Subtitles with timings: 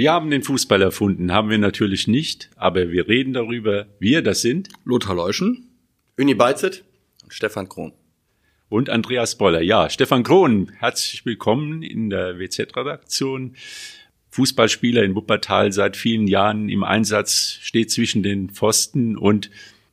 [0.00, 3.86] Wir haben den Fußball erfunden, haben wir natürlich nicht, aber wir reden darüber.
[3.98, 5.68] Wir, das sind Lothar Leuschen,
[6.18, 6.84] Uni Beizet
[7.22, 7.92] und Stefan Krohn.
[8.70, 9.60] Und Andreas Boller.
[9.60, 13.56] Ja, Stefan Krohn, herzlich willkommen in der WZ-Redaktion.
[14.30, 19.50] Fußballspieler in Wuppertal seit vielen Jahren im Einsatz, steht zwischen den Pfosten und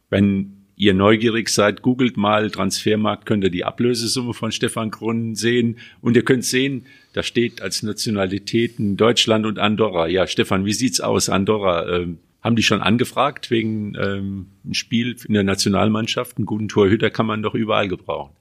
[0.09, 5.79] wenn ihr neugierig seid, googelt mal Transfermarkt, könnt ihr die Ablösesumme von Stefan Krohn sehen
[6.01, 10.07] und ihr könnt sehen, da steht als Nationalitäten Deutschland und Andorra.
[10.07, 11.89] Ja, Stefan, wie sieht's aus, Andorra?
[11.89, 16.37] Ähm, haben die schon angefragt wegen ähm, ein Spiel in der Nationalmannschaft?
[16.37, 18.35] Einen guten Torhüter kann man doch überall gebrauchen.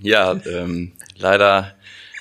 [0.00, 1.76] Ja, ähm, leider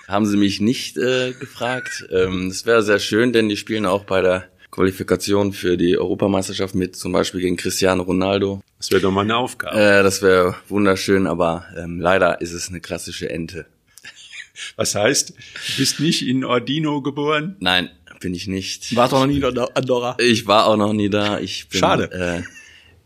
[0.08, 2.06] haben sie mich nicht äh, gefragt.
[2.12, 6.74] Ähm, es wäre sehr schön, denn die spielen auch bei der Qualifikation für die Europameisterschaft
[6.74, 8.64] mit, zum Beispiel gegen Cristiano Ronaldo.
[8.80, 9.80] Das wäre doch mal eine Aufgabe.
[9.80, 13.68] Äh, das wäre wunderschön, aber ähm, leider ist es eine klassische Ente.
[14.76, 17.56] Was heißt, du bist nicht in Ordino geboren?
[17.60, 18.96] Nein, bin ich nicht.
[18.96, 20.18] Warst du noch nie in Andorra?
[20.20, 21.40] Ich war auch noch nie da.
[21.40, 22.12] Ich bin Schade.
[22.12, 22.42] Äh,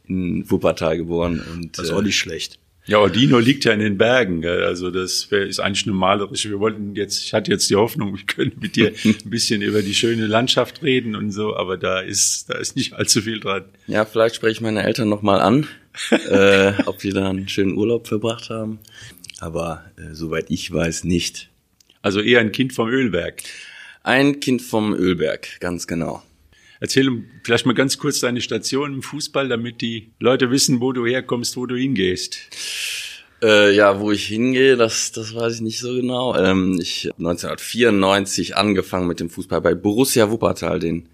[0.10, 2.60] in Wuppertal geboren und Das ist auch nicht schlecht.
[2.88, 4.42] Ja, Ordino liegt ja in den Bergen.
[4.42, 4.64] Gell?
[4.64, 6.50] Also das wär, ist eigentlich eine malerische.
[6.50, 9.82] Wir wollten jetzt, ich hatte jetzt die Hoffnung, wir können mit dir ein bisschen über
[9.82, 13.66] die schöne Landschaft reden und so, aber da ist, da ist nicht allzu viel dran.
[13.88, 15.68] Ja, vielleicht spreche ich meine Eltern nochmal an,
[16.12, 18.80] äh, ob die da einen schönen Urlaub verbracht haben.
[19.40, 21.50] Aber äh, soweit ich weiß, nicht.
[22.02, 23.44] Also eher ein Kind vom Ölberg.
[24.04, 26.24] Ein Kind vom Ölberg, ganz genau.
[26.80, 31.06] Erzähl vielleicht mal ganz kurz deine Station im Fußball, damit die Leute wissen, wo du
[31.06, 32.38] herkommst, wo du hingehst.
[33.42, 36.36] Äh, ja, wo ich hingehe, das, das weiß ich nicht so genau.
[36.36, 41.10] Ähm, ich habe 1994 angefangen mit dem Fußball bei Borussia Wuppertal, den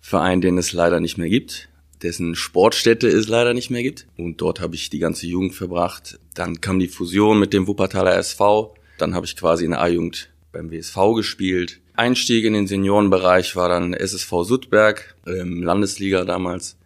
[0.00, 1.68] Verein, den es leider nicht mehr gibt,
[2.02, 4.06] dessen Sportstätte es leider nicht mehr gibt.
[4.18, 6.18] Und dort habe ich die ganze Jugend verbracht.
[6.34, 8.74] Dann kam die Fusion mit dem Wuppertaler SV.
[8.98, 11.80] Dann habe ich quasi in der A-Jugend beim WSV gespielt.
[11.94, 16.76] Einstieg in den Seniorenbereich war dann SSV Suttberg, ähm, Landesliga damals,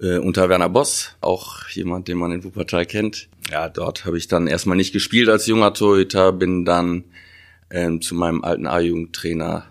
[0.00, 3.28] äh, unter Werner Boss, auch jemand, den man in Wuppertal kennt.
[3.50, 7.04] Ja, dort habe ich dann erstmal nicht gespielt als junger Torhüter, bin dann
[7.70, 9.64] ähm, zu meinem alten A-Jugendtrainer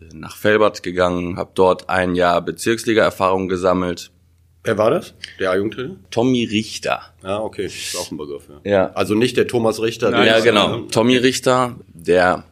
[0.00, 4.10] äh, nach Felbert gegangen, habe dort ein Jahr Bezirksliga-Erfahrung gesammelt.
[4.62, 5.14] Wer war das?
[5.38, 5.96] Der A-Jugendtrainer?
[6.10, 7.02] Tommy Richter.
[7.22, 7.66] Ah, okay.
[7.66, 8.70] Ist auch ein Begriff, ja.
[8.70, 8.92] Ja.
[8.94, 10.10] Also nicht der Thomas Richter.
[10.10, 10.78] Nein, der ja, ist, genau.
[10.78, 12.44] äh, Tommy Richter, der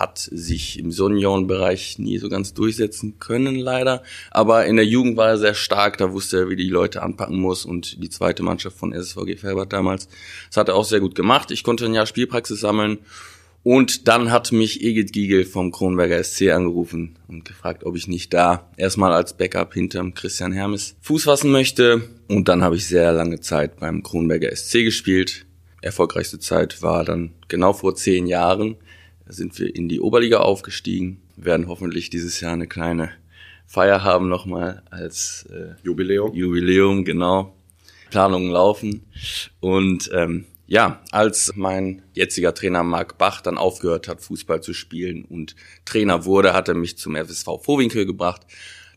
[0.00, 4.02] hat sich im Seniorenbereich nie so ganz durchsetzen können, leider.
[4.30, 7.38] Aber in der Jugend war er sehr stark, da wusste er, wie die Leute anpacken
[7.38, 10.08] muss und die zweite Mannschaft von SSVG Felbert damals.
[10.48, 11.50] Das hat er auch sehr gut gemacht.
[11.50, 12.98] Ich konnte ein Jahr Spielpraxis sammeln
[13.62, 18.32] und dann hat mich Egid Giegel vom Kronberger SC angerufen und gefragt, ob ich nicht
[18.32, 22.08] da erstmal als Backup hinterm Christian Hermes Fuß fassen möchte.
[22.26, 25.44] Und dann habe ich sehr lange Zeit beim Kronberger SC gespielt.
[25.82, 28.76] Erfolgreichste Zeit war dann genau vor zehn Jahren.
[29.30, 33.12] Da sind wir in die Oberliga aufgestiegen, werden hoffentlich dieses Jahr eine kleine
[33.64, 36.34] Feier haben nochmal als äh, Jubiläum.
[36.34, 37.54] Jubiläum, genau.
[38.10, 39.06] Planungen laufen.
[39.60, 45.24] Und ähm, ja, als mein jetziger Trainer Marc Bach dann aufgehört hat, Fußball zu spielen
[45.24, 45.54] und
[45.84, 48.44] Trainer wurde, hat er mich zum FSV Vorwinkel gebracht.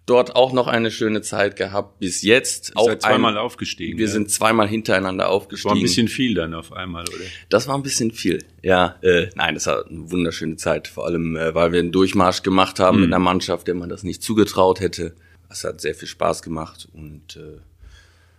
[0.06, 2.00] Dort auch noch eine schöne Zeit gehabt.
[2.00, 3.98] Bis jetzt auch Seid zweimal ein, aufgestiegen.
[3.98, 4.12] Wir ja?
[4.12, 5.78] sind zweimal hintereinander war aufgestiegen.
[5.78, 7.24] ein bisschen viel dann auf einmal, oder?
[7.48, 8.44] Das war ein bisschen viel.
[8.62, 10.90] Ja, äh, nein, das war eine wunderschöne Zeit.
[10.90, 14.04] Vor allem, äh, weil wir einen Durchmarsch gemacht haben mit einer Mannschaft, der man das
[14.04, 15.16] nicht zugetraut hätte.
[15.48, 17.62] Das hat sehr viel Spaß gemacht und äh,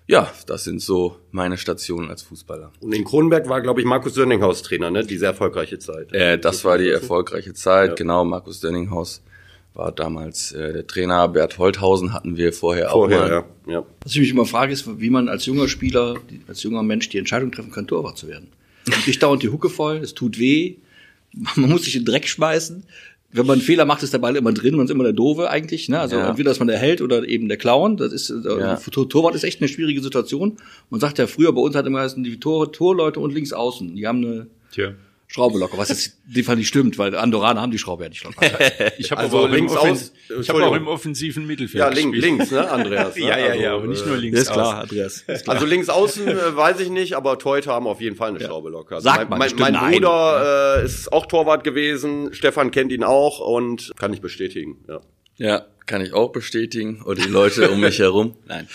[0.06, 2.72] ja, das sind so meine Stationen als Fußballer.
[2.80, 5.04] Und in Kronenberg war, glaube ich, Markus Sönninghaus Trainer, ne?
[5.04, 6.12] Diese erfolgreiche Zeit.
[6.12, 8.24] Äh, das war die erfolgreiche Zeit, genau.
[8.24, 9.22] Markus Denninghaus
[9.74, 11.28] war damals äh, der Trainer.
[11.28, 13.16] Bert Holthausen hatten wir vorher, auch mal.
[13.18, 13.72] Vorher, ja.
[13.72, 13.86] ja.
[14.02, 16.14] Was ich mich immer frage, ist, wie man als junger Spieler,
[16.48, 18.48] als junger Mensch die Entscheidung treffen kann, Torwart zu werden.
[18.88, 20.76] Man kriegt dauernd die Hucke voll, es tut weh,
[21.56, 22.84] man muss sich in den Dreck schmeißen.
[23.36, 25.50] Wenn man einen Fehler macht, ist der Ball immer drin, man ist immer der Doofe
[25.50, 25.88] eigentlich.
[25.88, 25.98] Ne?
[25.98, 26.28] Also Ja.
[26.28, 27.96] entweder ist man der Held oder eben der Clown.
[27.96, 28.76] Das ist äh, Ja.
[28.76, 30.56] Tor- Torwart ist echt eine schwierige Situation.
[30.90, 33.96] Man sagt ja früher bei uns hat immer geheißen, die Tore, Torleute und links außen,
[33.96, 34.92] die haben eine Tja.
[35.34, 38.08] Schraube locker, was jetzt in dem Fall nicht stimmt, weil Andorraner haben die Schraube ja
[38.08, 38.40] nicht locker.
[38.98, 40.68] Ich habe Also aber auch links im Offen- Ich habe Entschuldigung.
[40.72, 43.16] auch im offensiven Mittelfeld Ja, link, links, ne, Andreas?
[43.16, 43.22] Ne?
[43.22, 44.80] Ja, ja, ja, Also, aber nicht äh, nur links ist klar.
[44.82, 45.24] Andreas.
[45.26, 45.56] Ist klar.
[45.56, 48.70] Also links außen äh, weiß ich nicht, aber Torhüter haben auf jeden Fall eine Schraube
[48.70, 48.94] locker.
[48.96, 49.92] Also Sagt mein, man mein, mein.
[49.94, 54.84] Bruder äh, ist auch Torwart gewesen, Stefan kennt ihn auch und kann ich bestätigen.
[54.88, 55.00] Ja.
[55.36, 57.02] Ja, kann ich auch bestätigen.
[57.04, 58.36] Oder die Leute um mich herum.
[58.46, 58.68] Nein.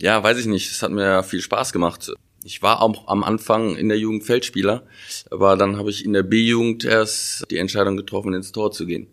[0.00, 0.70] Ja, weiß ich nicht.
[0.70, 2.12] Es hat mir viel Spaß gemacht.
[2.48, 4.82] Ich war auch am Anfang in der Jugend Feldspieler,
[5.30, 9.06] aber dann habe ich in der B-Jugend erst die Entscheidung getroffen, ins Tor zu gehen.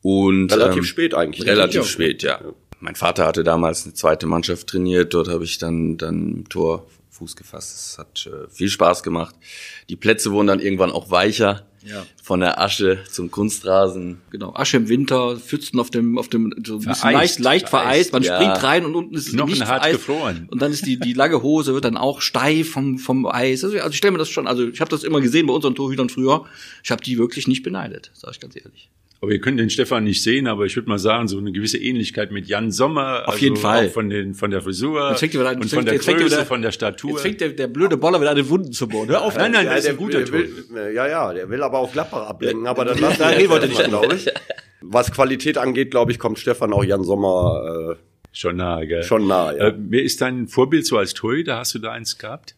[0.00, 1.46] Und Relativ ähm, spät eigentlich.
[1.46, 1.86] Relativ Ja.
[1.86, 2.40] spät, ja.
[2.80, 5.12] Mein Vater hatte damals eine zweite Mannschaft trainiert.
[5.12, 7.74] Dort habe ich dann dann im Tor Fuß gefasst.
[7.74, 9.34] Es hat äh, viel Spaß gemacht.
[9.90, 11.66] Die Plätze wurden dann irgendwann auch weicher.
[11.84, 12.06] Ja.
[12.22, 14.20] Von der Asche zum Kunstrasen.
[14.30, 17.68] Genau, Asche im Winter, Pfützen auf dem, auf dem, so ein bisschen Vereist, leicht, leicht
[17.68, 18.12] vereist.
[18.12, 18.36] Man ja.
[18.36, 20.06] springt rein und unten ist es Knochen nicht hart vereist.
[20.06, 20.48] gefroren.
[20.50, 23.64] Und dann ist die, die lange Hose wird dann auch steif vom, vom Eis.
[23.64, 25.74] Also, also ich stelle mir das schon, also ich habe das immer gesehen bei unseren
[25.74, 26.46] Torhütern früher.
[26.82, 28.88] Ich habe die wirklich nicht beneidet, sage ich ganz ehrlich.
[29.20, 31.78] Aber ihr könnt den Stefan nicht sehen, aber ich würde mal sagen, so eine gewisse
[31.78, 33.22] Ähnlichkeit mit Jan Sommer.
[33.26, 33.88] Auf jeden Fall.
[33.88, 36.44] Auch von, den, von der Frisur fängt und jetzt von fängt- der fängt Größe, wieder-
[36.46, 37.10] von der Statur.
[37.12, 39.08] Jetzt fängt der, der blöde Boller wieder an den Wunden zu bohren.
[39.08, 39.36] Hör auf.
[39.36, 40.64] Nein, nein, Ja, das ist der ein guter will,
[40.94, 43.66] ja, ja, der will aber auf Gladbach ablenken, aber dann lassen Da wir reden wir
[43.66, 44.26] nicht glaube ich.
[44.82, 47.96] Was Qualität angeht, glaube ich, kommt Stefan auch Jan Sommer
[48.32, 48.98] Schon nah, gell?
[49.00, 49.52] äh, schon nah.
[49.54, 49.68] Ja.
[49.68, 51.56] Äh, wer ist dein Vorbild so als Torhüter?
[51.56, 52.56] Hast du da eins gehabt?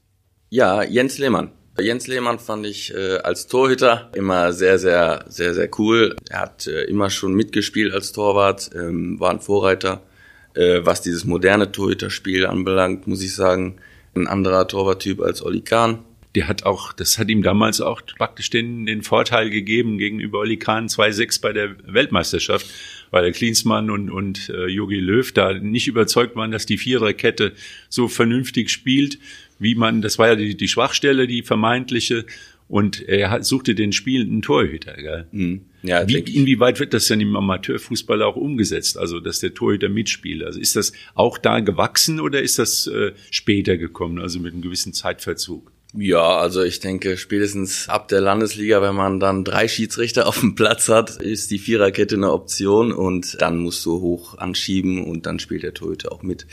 [0.49, 1.51] Ja, Jens Lehmann.
[1.81, 6.17] Jens Lehmann fand ich äh, als Torhüter immer sehr, sehr, sehr, sehr cool.
[6.31, 10.03] Er hat äh, immer schon mitgespielt als Torwart, ähm, war ein Vorreiter.
[10.55, 13.77] Äh, was dieses moderne Torhüterspiel anbelangt, muss ich sagen,
[14.15, 15.99] ein anderer Torwarttyp als Oli Kahn.
[16.35, 20.57] Der hat auch, das hat ihm damals auch praktisch den, den Vorteil gegeben gegenüber Oli
[20.57, 22.67] Kahn 2-6 bei der Weltmeisterschaft,
[23.11, 27.53] weil der Klinsmann und, und äh, Jogi Löw da nicht überzeugt waren, dass die Viererkette
[27.91, 29.19] so vernünftig spielt,
[29.59, 32.27] wie man, das war ja die, die Schwachstelle, die vermeintliche,
[32.69, 34.95] und er suchte den spielenden Torhüter.
[34.95, 35.27] Gell?
[35.31, 35.67] Mhm.
[35.83, 38.99] Ja, Wie, inwieweit wird das denn im Amateurfußball auch umgesetzt?
[38.99, 40.43] Also, dass der Torhüter mitspielt.
[40.43, 44.63] Also, ist das auch da gewachsen oder ist das äh, später gekommen, also mit einem
[44.63, 45.71] gewissen Zeitverzug?
[45.95, 50.55] Ja, also ich denke, spätestens ab der Landesliga, wenn man dann drei Schiedsrichter auf dem
[50.55, 55.39] Platz hat, ist die Viererkette eine Option und dann musst du hoch anschieben und dann
[55.39, 56.47] spielt der Torhüter auch mit.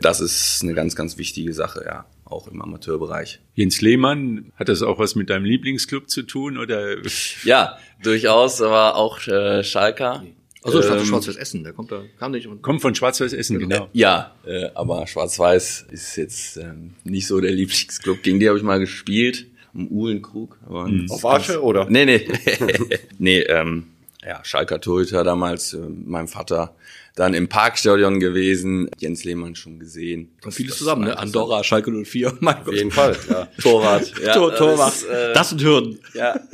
[0.00, 3.40] Das ist eine ganz, ganz wichtige Sache, ja, auch im Amateurbereich.
[3.54, 6.96] Jens Lehmann, hat das auch was mit deinem Lieblingsclub zu tun oder?
[7.44, 10.24] Ja, durchaus, aber auch äh, Schalker.
[10.62, 13.58] Also ich Ähm, Schwarz-Weiß Essen, der kommt da, kam nicht und Kommt von Schwarz-Weiß Essen,
[13.58, 13.88] genau.
[13.92, 18.22] Ja, äh, aber Schwarz-Weiß ist jetzt ähm, nicht so der Lieblingsclub.
[18.22, 20.58] Gegen die habe ich mal gespielt, am Uhlenkrug.
[20.66, 21.86] Aber Auf Asche oder?
[21.88, 22.28] Nee, nee.
[23.18, 23.86] nee, ähm,
[24.24, 26.74] ja, Schalker Torhüter damals, äh, meinem Vater,
[27.14, 30.30] dann im Parkstadion gewesen, Jens Lehmann schon gesehen.
[30.40, 31.18] kommt vieles Das zusammen, ne?
[31.18, 32.74] Andorra, Schalke 04, mein Auf Gott.
[32.74, 33.48] jeden Fall, ja.
[33.62, 34.12] Torwart.
[34.24, 34.94] Ja, Tor, das Torwart.
[34.94, 35.98] ist, äh, das sind Hürden.
[36.14, 36.38] ja.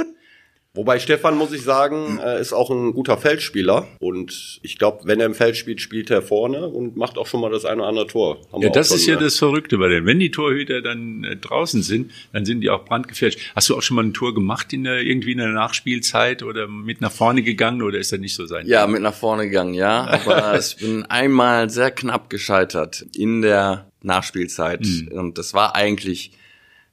[0.76, 3.86] Wobei Stefan, muss ich sagen, äh, ist auch ein guter Feldspieler.
[4.00, 7.40] Und ich glaube, wenn er im Feld spielt, spielt er vorne und macht auch schon
[7.40, 8.38] mal das eine oder andere Tor.
[8.52, 10.04] Haben Ja, das schon, ist ja äh, das Verrückte bei denen.
[10.04, 13.52] Wenn die Torhüter dann äh, draußen sind, dann sind die auch brandgefährlich.
[13.54, 16.66] Hast du auch schon mal ein Tor gemacht in der, irgendwie in der Nachspielzeit oder
[16.66, 18.66] mit nach vorne gegangen oder ist das nicht so sein?
[18.66, 20.04] Ja, mit nach vorne gegangen, ja.
[20.08, 24.84] Aber ich bin einmal sehr knapp gescheitert in der Nachspielzeit.
[25.12, 26.32] Und das war eigentlich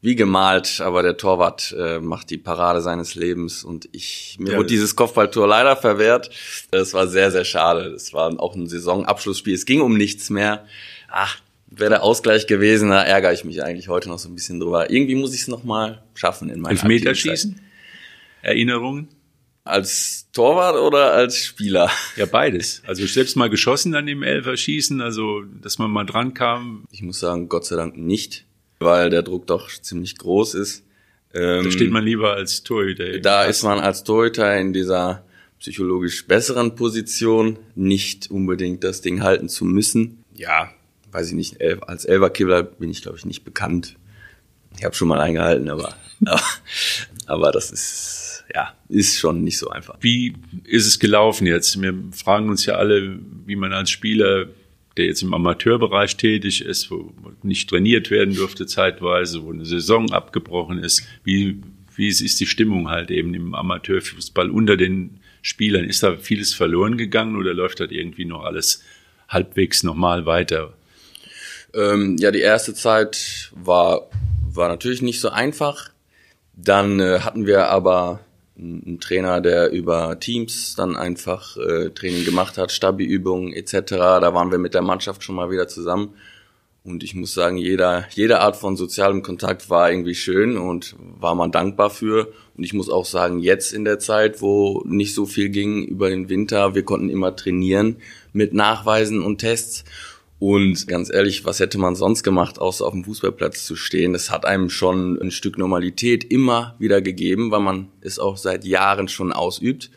[0.01, 4.57] wie gemalt, aber der Torwart äh, macht die Parade seines Lebens und ich mir Ja,
[4.57, 6.31] wurde dieses Kopfballtor leider verwehrt.
[6.71, 7.92] Das war sehr, sehr schade.
[7.92, 9.53] Das war auch ein Saisonabschlussspiel.
[9.53, 10.65] Es ging um nichts mehr.
[11.07, 11.38] Ach,
[11.68, 14.89] wäre der Ausgleich gewesen, da ärgere ich mich eigentlich heute noch so ein bisschen drüber.
[14.89, 16.71] Irgendwie muss ich es noch mal schaffen in Zeit.
[16.71, 17.62] Elfmeterschießen?
[18.42, 19.07] Erinnerungen?
[19.63, 21.92] Als Torwart oder als Spieler?
[22.15, 22.81] Ja, beides.
[22.88, 26.86] Also selbst mal geschossen dann im Elferschießen, also dass man mal dran kam.
[26.89, 28.45] Ich muss sagen, Gott sei Dank nicht,
[28.81, 30.83] weil der Druck doch ziemlich groß ist.
[31.33, 33.19] Ähm, Da steht man lieber als Torhüter.
[33.19, 35.24] da ist man als Torhüter in dieser
[35.60, 40.24] psychologisch besseren Position, nicht unbedingt das Ding halten zu müssen.
[40.36, 40.72] Ja,
[41.12, 43.96] weiß ich nicht, als Elverkibler bin ich, glaube ich, nicht bekannt.
[44.77, 45.94] Ich habe schon mal eingehalten, aber,
[46.25, 46.41] aber,
[47.27, 49.98] aber das ist, ja, ist schon nicht so einfach.
[50.01, 50.34] Wie
[50.65, 51.79] ist es gelaufen jetzt?
[51.82, 54.48] Wir fragen uns ja alle, wie man als Spieler,
[55.01, 60.12] der jetzt im Amateurbereich tätig ist, wo nicht trainiert werden durfte zeitweise, wo eine Saison
[60.12, 61.60] abgebrochen ist, wie,
[61.96, 65.86] wie ist die Stimmung halt eben im Amateurfußball unter den Spielern?
[65.86, 68.84] Ist da vieles verloren gegangen oder läuft das irgendwie noch alles
[69.27, 70.74] halbwegs normal weiter?
[71.74, 74.08] Ähm, ja, die erste Zeit war,
[74.53, 75.89] war natürlich nicht so einfach.
[76.53, 78.20] Dann äh, hatten wir aber
[78.62, 83.74] einen Trainer, der über Teams dann einfach äh, Training gemacht hat, Stabi-Übungen etc.
[83.89, 86.13] Da waren wir mit der Mannschaft schon mal wieder zusammen.
[86.84, 91.36] Und ich muss sagen, jeder, jede Art von sozialem Kontakt war irgendwie schön und war
[91.36, 92.34] man dankbar für.
[92.58, 96.10] Und ich muss auch sagen, jetzt in der Zeit, wo nicht so viel ging über
[96.10, 97.98] den Winter, wir konnten immer trainieren
[98.34, 99.84] mit Nachweisen und Tests.
[100.41, 104.13] Und ganz ehrlich, was hätte man sonst gemacht, außer auf dem Fußballplatz zu stehen?
[104.13, 108.65] Das hat einem schon ein Stück Normalität immer wieder gegeben, weil man es auch seit
[108.65, 109.91] Jahren schon ausübt.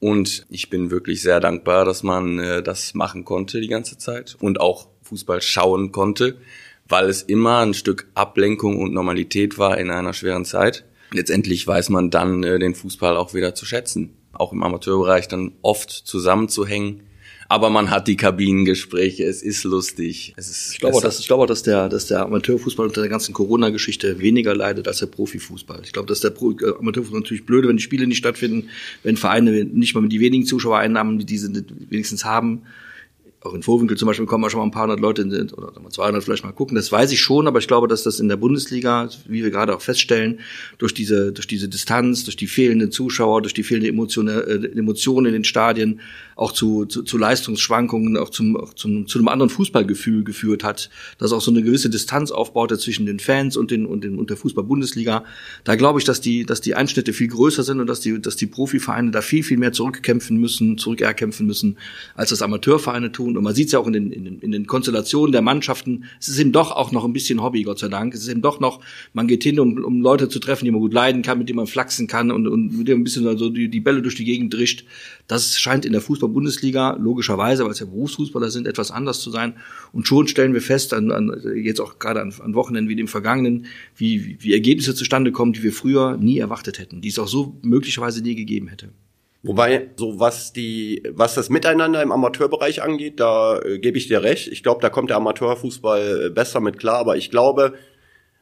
[0.00, 4.34] Und ich bin wirklich sehr dankbar, dass man äh, das machen konnte die ganze Zeit
[4.40, 6.38] und auch Fußball schauen konnte,
[6.88, 10.86] weil es immer ein Stück Ablenkung und Normalität war in einer schweren Zeit.
[11.12, 15.52] Letztendlich weiß man dann äh, den Fußball auch wieder zu schätzen, auch im Amateurbereich dann
[15.60, 17.02] oft zusammenzuhängen,
[17.52, 20.32] aber man hat die Kabinengespräche, es ist lustig.
[20.38, 23.34] Es ist ich glaube, dass, ich glaube dass der, dass der Amateurfußball unter der ganzen
[23.34, 25.82] Corona-Geschichte weniger leidet als der Profifußball.
[25.84, 28.70] Ich glaube, dass der Pro äh, Amateurfußball natürlich blöde, wenn die Spiele nicht stattfinden,
[29.02, 31.52] wenn Vereine nicht mal die wenigen Zuschauereinnahmen, die diese
[31.90, 32.62] wenigstens haben,
[33.44, 35.72] auch in Vorwinkel zum Beispiel kommen auch schon mal ein paar hundert Leute in, oder
[35.90, 36.76] 200 vielleicht mal gucken.
[36.76, 39.74] Das weiß ich schon, aber ich glaube, dass das in der Bundesliga, wie wir gerade
[39.74, 40.40] auch feststellen,
[40.78, 45.26] durch diese, durch diese Distanz, durch die fehlenden Zuschauer, durch die fehlende Emotion, äh, Emotionen
[45.26, 46.00] in den Stadien
[46.36, 50.90] auch zu, zu, zu Leistungsschwankungen, auch zum, auch zum, zu einem anderen Fußballgefühl geführt hat,
[51.18, 54.30] dass auch so eine gewisse Distanz aufbaute zwischen den Fans und, den, und, den, und
[54.30, 55.24] der Fußball-Bundesliga.
[55.64, 58.36] Da glaube ich, dass die, dass die Einschnitte viel größer sind und dass die, dass
[58.36, 61.78] die Profivereine da viel, viel mehr zurückkämpfen müssen, zurückerkämpfen müssen,
[62.14, 63.31] als das Amateurvereine tun.
[63.36, 66.04] Und man sieht es ja auch in den, in, den, in den Konstellationen der Mannschaften.
[66.20, 68.14] Es ist eben doch auch noch ein bisschen Hobby, Gott sei Dank.
[68.14, 68.80] Es ist eben doch noch,
[69.12, 71.56] man geht hin, um, um Leute zu treffen, die man gut leiden kann, mit denen
[71.56, 74.14] man flachsen kann und, und mit denen man ein bisschen so die, die Bälle durch
[74.14, 74.84] die Gegend drischt.
[75.26, 79.54] Das scheint in der Fußball-Bundesliga logischerweise, weil es ja Berufsfußballer sind, etwas anders zu sein.
[79.92, 83.08] Und schon stellen wir fest, an, an, jetzt auch gerade an, an Wochenenden wie dem
[83.08, 87.18] vergangenen, wie, wie, wie Ergebnisse zustande kommen, die wir früher nie erwartet hätten, die es
[87.18, 88.90] auch so möglicherweise nie gegeben hätte.
[89.44, 94.22] Wobei, so was die, was das Miteinander im Amateurbereich angeht, da äh, gebe ich dir
[94.22, 94.46] recht.
[94.48, 96.98] Ich glaube, da kommt der Amateurfußball äh, besser mit klar.
[96.98, 97.74] Aber ich glaube,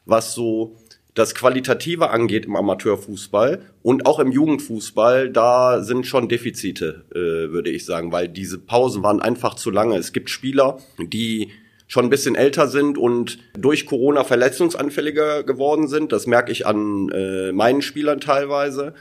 [0.04, 0.76] was so
[1.14, 7.71] das Qualitative angeht im Amateurfußball und auch im Jugendfußball, da sind schon Defizite, äh, würde
[7.71, 9.97] ich sagen, weil diese Pausen waren einfach zu lange.
[9.97, 11.50] Es gibt Spieler, die
[11.87, 16.12] schon ein bisschen älter sind und durch Corona verletzungsanfälliger geworden sind.
[16.12, 18.95] Das merke ich an äh, meinen Spielern teilweise.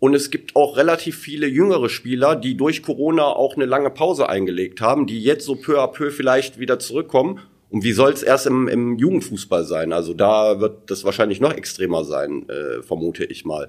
[0.00, 4.28] Und es gibt auch relativ viele jüngere Spieler, die durch Corona auch eine lange Pause
[4.28, 7.40] eingelegt haben, die jetzt so peu à peu vielleicht wieder zurückkommen.
[7.70, 9.92] Und wie soll es erst im, im Jugendfußball sein?
[9.92, 13.68] Also da wird das wahrscheinlich noch extremer sein, äh, vermute ich mal.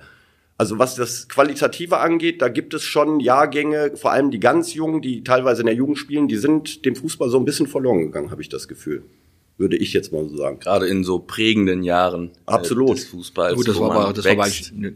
[0.58, 5.02] Also was das Qualitative angeht, da gibt es schon Jahrgänge, vor allem die ganz Jungen,
[5.02, 8.30] die teilweise in der Jugend spielen, die sind dem Fußball so ein bisschen verloren gegangen,
[8.30, 9.04] habe ich das Gefühl
[9.60, 10.60] würde ich jetzt mal so sagen.
[10.60, 12.98] Gerade in so prägenden Jahren äh, Absolut.
[12.98, 13.56] des Fußballs.
[13.56, 14.48] Gut, das war aber, das war aber,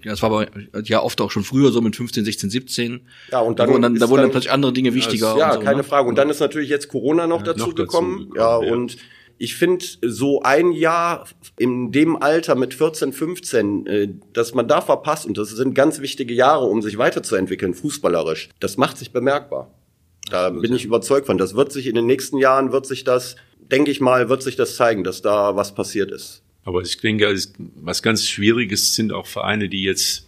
[0.03, 0.48] das war aber
[0.84, 3.01] ja oft auch schon früher so mit 15, 16, 17.
[3.32, 5.38] Ja, und dann, da wurden dann, da wurden dann plötzlich andere Dinge wichtiger.
[5.38, 5.84] Ja, so, keine ne?
[5.84, 6.08] Frage.
[6.08, 8.29] Und dann ist natürlich jetzt Corona noch ja, dazu noch gekommen.
[8.29, 8.98] Dazu, ja, ja, und
[9.38, 11.27] ich finde, so ein Jahr
[11.58, 16.00] in dem Alter mit 14, 15, äh, dass man da verpasst, und das sind ganz
[16.00, 19.70] wichtige Jahre, um sich weiterzuentwickeln, fußballerisch, das macht sich bemerkbar.
[20.29, 21.38] Da bin ich überzeugt von.
[21.38, 23.36] Das wird sich in den nächsten Jahren, wird sich das
[23.72, 26.41] denke ich mal, wird sich das zeigen, dass da was passiert ist.
[26.65, 27.36] Aber ich denke,
[27.75, 30.27] was ganz Schwieriges sind auch Vereine, die jetzt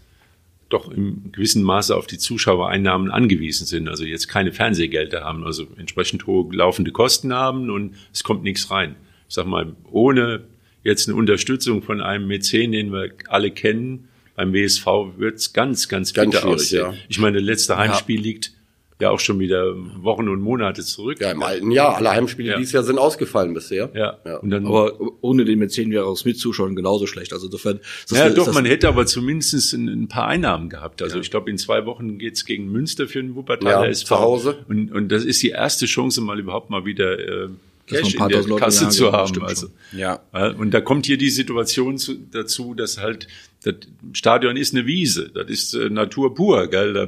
[0.70, 3.88] doch im gewissen Maße auf die Zuschauereinnahmen angewiesen sind.
[3.88, 8.72] Also jetzt keine Fernsehgelder haben, also entsprechend hohe laufende Kosten haben und es kommt nichts
[8.72, 8.96] rein.
[9.30, 10.44] Ich sag mal, ohne
[10.84, 14.86] jetzt eine Unterstützung von einem Mäzen, den wir alle kennen, beim WSV
[15.18, 16.80] wird es ganz, ganz, ganz bitter aussehen.
[16.80, 16.94] Ja.
[17.08, 18.24] Ich meine, das letzte Heimspiel ja.
[18.24, 18.51] liegt
[19.00, 19.74] ja auch schon wieder
[20.04, 21.20] Wochen und Monate zurück.
[21.20, 21.98] Ja, im alten Jahr.
[21.98, 22.58] Alle Heimspiele ja.
[22.58, 23.92] dieses Jahr sind ausgefallen bisher.
[23.94, 24.20] Ja.
[24.25, 24.38] ja.
[24.38, 27.34] Und dann, aber ohne den mit zehn Jahren mit Zuschauern genauso schlecht.
[27.34, 27.82] Also insofern.
[28.10, 31.02] Ja, doch, man hätte aber zumindest ein, ein paar Einnahmen gehabt.
[31.02, 31.22] Also ja.
[31.22, 34.08] ich glaube, in zwei Wochen geht's gegen Münster für den Wuppertaler ja, SV.
[34.08, 34.66] Zu Hause.
[34.70, 37.50] Und, und das ist die erste Chance, mal überhaupt mal wieder äh,
[37.88, 39.42] Cash in der Kasse zu haben.
[39.44, 40.22] Also, ja.
[40.58, 43.27] Und da kommt hier die Situation zu, dazu, dass halt
[43.63, 43.75] das
[44.13, 46.94] Stadion ist eine Wiese, das ist äh, Natur pur, gell?
[46.94, 47.08] Da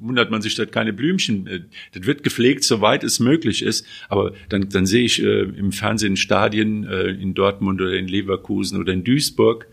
[0.00, 1.46] wundert man sich, dass keine Blümchen.
[1.46, 1.60] Äh,
[1.92, 3.86] das wird gepflegt, soweit es möglich ist.
[4.08, 8.78] Aber dann, dann sehe ich äh, im Fernsehen Stadien äh, in Dortmund oder in Leverkusen
[8.80, 9.66] oder in Duisburg.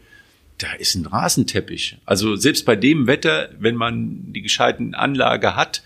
[0.60, 1.98] Da ist ein Rasenteppich.
[2.06, 5.82] Also selbst bei dem Wetter, wenn man die gescheiten Anlage hat,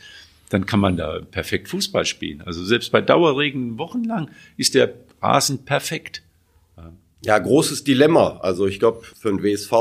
[0.54, 2.42] dann kann man da perfekt Fußball spielen.
[2.42, 6.22] Also selbst bei Dauerregen wochenlang ist der Rasen perfekt.
[7.26, 8.40] Ja, großes Dilemma.
[8.42, 9.72] Also ich glaube für den WSV,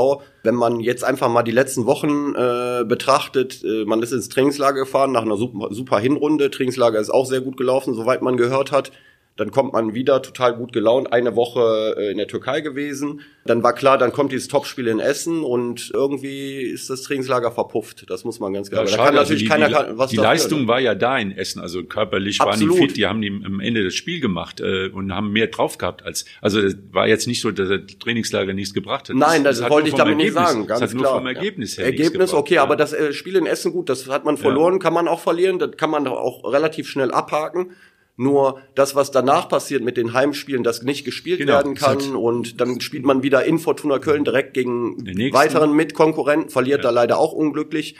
[0.43, 4.79] wenn man jetzt einfach mal die letzten Wochen äh, betrachtet, äh, man ist ins Trainingslager
[4.79, 6.49] gefahren nach einer super, super Hinrunde.
[6.49, 8.93] Trainingslager ist auch sehr gut gelaufen, soweit man gehört hat.
[9.35, 13.21] Dann kommt man wieder total gut gelaunt, eine Woche äh, in der Türkei gewesen.
[13.45, 18.05] Dann war klar, dann kommt dieses Topspiel in Essen und irgendwie ist das Trainingslager verpufft.
[18.09, 18.91] Das muss man ganz klar sagen.
[18.91, 20.67] Ja, da kann natürlich also die, keiner die, was Die Leistung ne?
[20.67, 22.69] war ja da in Essen, also körperlich Absolut.
[22.69, 25.47] waren die fit, die haben die am Ende das Spiel gemacht äh, und haben mehr
[25.47, 29.15] drauf gehabt als also es war jetzt nicht so, dass das Trainingslager nichts gebracht hat.
[29.15, 31.11] Nein, das, das wollte ich damit Ergebnis, nicht sagen, ganz das hat klar.
[31.11, 31.83] nur vom Ergebnis ja.
[31.83, 34.79] her Ergebnis okay, aber das Spiel in Essen gut, das hat man verloren, ja.
[34.79, 37.71] kann man auch verlieren, das kann man auch relativ schnell abhaken.
[38.15, 42.61] Nur das, was danach passiert mit den Heimspielen, das nicht gespielt genau, werden kann und
[42.61, 44.97] dann spielt man wieder in Fortuna Köln direkt gegen
[45.33, 46.83] weiteren Mitkonkurrenten, verliert ja.
[46.83, 47.95] da leider auch unglücklich.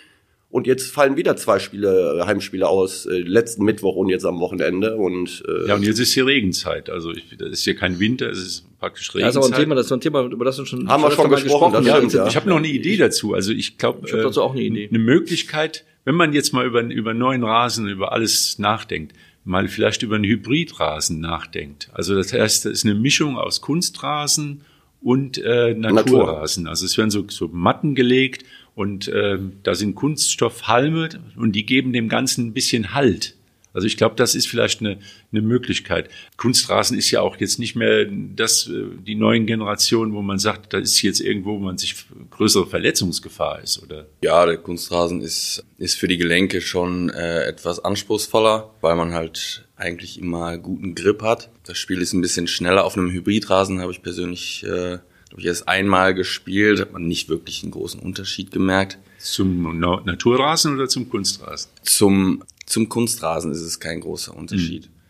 [0.52, 4.98] Und jetzt fallen wieder zwei Spiele, Heimspiele aus, äh, letzten Mittwoch und jetzt am Wochenende.
[4.98, 6.92] Und, äh, ja, und jetzt ist hier Regenzeit.
[6.92, 9.30] Also ich, das ist hier kein Winter, es ist praktisch Regenzeit.
[9.30, 11.10] Das ist aber ein Thema, das ist ein Thema, über das wir schon haben wir
[11.10, 11.72] schon gesprochen.
[11.72, 11.88] gesprochen.
[11.88, 12.28] Ja, stimmt, ja.
[12.28, 13.34] Ich habe noch eine Idee dazu.
[13.34, 14.88] Also ich glaube, ich hab dazu auch eine Idee.
[14.88, 19.14] Eine Möglichkeit, wenn man jetzt mal über über neuen Rasen, über alles nachdenkt
[19.46, 21.90] mal vielleicht über einen Hybridrasen nachdenkt.
[21.94, 24.62] Also das heißt, das ist eine Mischung aus Kunstrasen
[25.02, 26.68] und äh, Naturrasen.
[26.68, 28.46] Also es werden so, so Matten gelegt
[28.76, 33.36] und äh, da sind Kunststoffhalme und die geben dem Ganzen ein bisschen Halt.
[33.74, 35.00] Also ich glaube, das ist vielleicht eine,
[35.34, 36.10] eine Möglichkeit.
[36.38, 40.74] Kunstrasen ist ja auch jetzt nicht mehr das, äh, die neuen Generationen, wo man sagt,
[40.74, 41.96] da ist jetzt irgendwo, wo man sich
[42.32, 44.08] größere Verletzungsgefahr ist, oder?
[44.22, 49.66] Ja, der Kunstrasen ist, ist für die Gelenke schon äh, etwas anspruchsvoller, weil man halt
[49.76, 51.50] eigentlich immer guten Grip hat.
[51.66, 52.86] Das Spiel ist ein bisschen schneller.
[52.86, 57.28] Auf einem Hybridrasen habe ich persönlich, äh, habe ich erst einmal gespielt, hat man nicht
[57.28, 58.98] wirklich einen großen Unterschied gemerkt.
[59.18, 61.72] Zum Naturrasen oder zum Kunstrasen?
[61.84, 64.88] Zum zum Kunstrasen ist es kein großer Unterschied.
[64.88, 65.03] Mhm.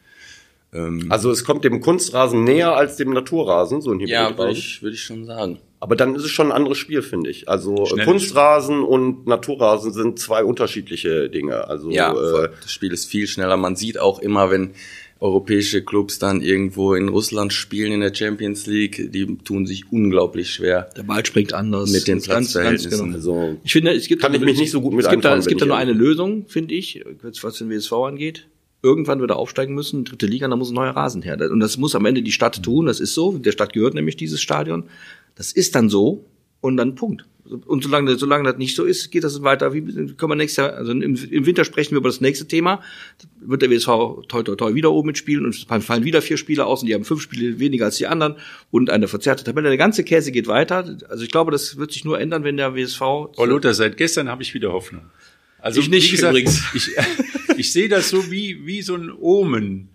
[1.10, 4.32] Also es kommt dem Kunstrasen näher als dem Naturrasen, so ein Hybridrasen.
[4.32, 5.60] Ja, würde ich, würde ich schon sagen.
[5.80, 7.50] Aber dann ist es schon ein anderes Spiel, finde ich.
[7.50, 8.88] Also Schnell Kunstrasen Spiel.
[8.88, 11.68] und Naturrasen sind zwei unterschiedliche Dinge.
[11.68, 13.58] Also ja, äh, das Spiel ist viel schneller.
[13.58, 14.72] Man sieht auch immer, wenn
[15.20, 20.52] europäische Clubs dann irgendwo in Russland spielen in der Champions League, die tun sich unglaublich
[20.52, 20.90] schwer.
[20.98, 21.92] Der Ball springt anders.
[21.92, 23.12] Mit den Platzverhältnissen.
[23.12, 23.40] Ganz, genau.
[23.40, 25.36] Also, ich finde, es gibt kann ich mich nicht so gut mit Es gibt da,
[25.38, 27.04] es gibt da nur eine Lösung, finde ich,
[27.42, 28.48] was den WSV angeht.
[28.84, 31.40] Irgendwann wird er aufsteigen müssen, dritte Liga, da muss ein neuer Rasen her.
[31.50, 33.38] Und das muss am Ende die Stadt tun, das ist so.
[33.38, 34.84] Der Stadt gehört nämlich dieses Stadion.
[35.36, 36.26] Das ist dann so
[36.60, 37.26] und dann Punkt.
[37.46, 39.74] Und solange, solange das nicht so ist, geht das weiter.
[39.74, 42.82] Wie können wir nächstes Jahr, also im, im Winter sprechen wir über das nächste Thema.
[43.42, 43.88] Wird der WSV
[44.28, 47.04] toi toi toi wieder oben mitspielen und fallen wieder vier Spieler aus und die haben
[47.04, 48.36] fünf Spiele weniger als die anderen
[48.72, 49.68] und eine verzerrte Tabelle.
[49.68, 50.98] Der ganze Käse geht weiter.
[51.10, 53.02] Also ich glaube, das wird sich nur ändern, wenn der WSV.
[53.02, 55.02] Oh Lothar, seit gestern habe ich wieder Hoffnung.
[55.60, 56.62] Also ich nicht gesagt, übrigens.
[56.74, 56.92] Ich,
[57.58, 59.90] ich sehe das so wie, wie so ein Omen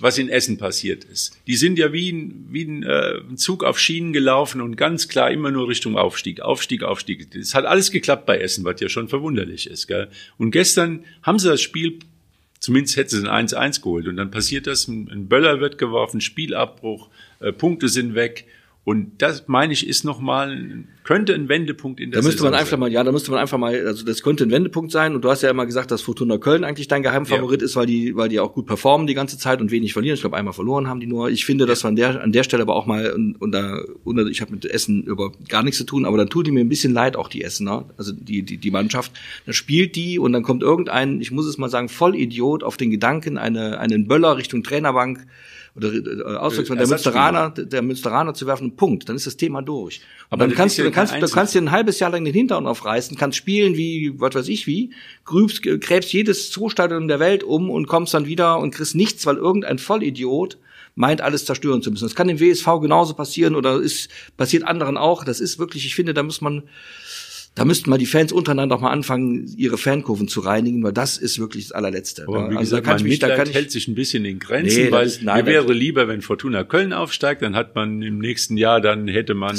[0.00, 1.38] was in Essen passiert ist.
[1.46, 5.30] Die sind ja wie ein, wie ein, äh, Zug auf Schienen gelaufen und ganz klar
[5.30, 7.34] immer nur Richtung Aufstieg, Aufstieg, Aufstieg.
[7.34, 9.86] Es hat alles geklappt bei Essen, was ja schon verwunderlich ist.
[9.86, 10.08] Gell?
[10.36, 11.98] Und gestern haben sie das Spiel,
[12.60, 17.08] zumindest hätten sie ein 1-1 geholt und dann passiert das, ein Böller wird geworfen, Spielabbruch,
[17.40, 18.46] äh, Punkte sind weg
[18.84, 22.72] und das meine ich ist nochmal, könnte ein Wendepunkt in der Da müsste man einfach
[22.72, 22.80] sein.
[22.80, 25.14] mal, ja, da müsste man einfach mal, also das könnte ein Wendepunkt sein.
[25.14, 27.64] Und du hast ja immer gesagt, dass Fortuna Köln eigentlich dein Geheimfavorit ja.
[27.64, 30.16] ist, weil die, weil die auch gut performen die ganze Zeit und wenig verlieren.
[30.16, 31.30] Ich glaube, einmal verloren haben die nur.
[31.30, 34.28] Ich finde, dass man der, an der Stelle aber auch mal, und, und da, und
[34.28, 36.68] ich habe mit Essen über gar nichts zu tun, aber dann tut die mir ein
[36.68, 39.10] bisschen leid, auch die Essener, also die, die, die Mannschaft.
[39.46, 42.90] Dann spielt die und dann kommt irgendein, ich muss es mal sagen, Vollidiot auf den
[42.90, 45.26] Gedanken, eine, einen Böller Richtung Trainerbank
[45.78, 49.08] oder äh, Auswechslung der Münsteraner, der Münsteraner zu werfen, Punkt.
[49.08, 50.00] Dann ist das Thema durch.
[50.30, 52.66] Aber dann kannst du, dann kannst, du kannst dir ein halbes Jahr lang den Hintern
[52.66, 54.90] aufreißen, kannst spielen wie, was weiß ich wie,
[55.24, 59.36] grübst, gräbst jedes Zustadion der Welt um und kommst dann wieder und kriegst nichts, weil
[59.36, 60.58] irgendein Vollidiot
[60.94, 62.04] meint, alles zerstören zu müssen.
[62.04, 65.24] Das kann dem WSV genauso passieren oder ist, passiert anderen auch.
[65.24, 66.64] Das ist wirklich, ich finde, da muss man,
[67.54, 71.18] da müssten mal die Fans untereinander auch mal anfangen, ihre Fankurven zu reinigen, weil das
[71.18, 72.22] ist wirklich das allerletzte.
[72.28, 74.24] Aber wie also gesagt, da kann mein mich, da kann ich, hält sich ein bisschen
[74.24, 77.74] in Grenzen, nee, weil ist, nein, mir wäre lieber, wenn Fortuna Köln aufsteigt, dann hat
[77.74, 79.56] man im nächsten Jahr, dann hätte man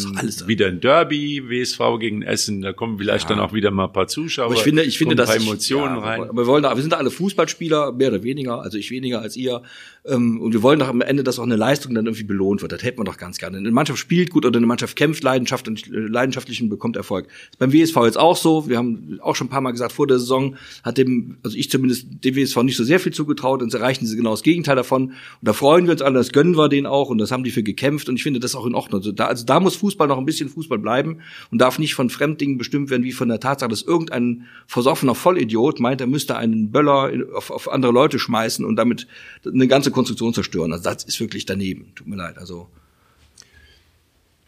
[0.47, 3.35] wieder ein Derby, WSV gegen Essen, da kommen vielleicht ja.
[3.35, 5.47] dann auch wieder mal ein paar Zuschauer, aber ich finde, ich finde, dass ein paar
[5.47, 6.29] Emotionen ja, rein.
[6.31, 9.35] Wir wollen da, wir sind da alle Fußballspieler, mehr oder weniger, also ich weniger als
[9.35, 9.61] ihr,
[10.05, 12.71] ähm, und wir wollen doch am Ende, dass auch eine Leistung dann irgendwie belohnt wird.
[12.71, 13.57] Das hätten wir doch ganz gerne.
[13.57, 17.27] Eine Mannschaft spielt gut oder eine Mannschaft kämpft leidenschaftlich, und bekommt Erfolg.
[17.57, 20.19] Beim WSV jetzt auch so wir haben auch schon ein paar Mal gesagt, vor der
[20.19, 24.05] Saison hat dem, also ich zumindest dem WSV nicht so sehr viel zugetraut und erreichen
[24.05, 25.09] sie genau das Gegenteil davon.
[25.09, 27.51] Und da freuen wir uns alle, das gönnen wir denen auch und das haben die
[27.51, 29.01] für gekämpft und ich finde das auch in Ordnung.
[29.01, 31.19] Also da, also da muss Fußball noch ein bisschen Fußball bleiben
[31.51, 35.79] und darf nicht von Fremddingen bestimmt werden, wie von der Tatsache, dass irgendein versoffener Vollidiot
[35.79, 39.07] meint, er müsste einen Böller auf, auf andere Leute schmeißen und damit
[39.45, 40.71] eine ganze Konstruktion zerstören.
[40.71, 41.91] Also das ist wirklich daneben.
[41.95, 42.37] Tut mir leid.
[42.37, 42.67] Also